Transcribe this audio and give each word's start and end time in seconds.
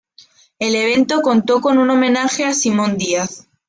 El 0.57 0.73
evento 0.73 1.21
contó 1.21 1.61
con 1.61 1.77
un 1.77 1.91
homenaje 1.91 2.43
a 2.43 2.55
Simón 2.55 2.97
Díaz. 2.97 3.45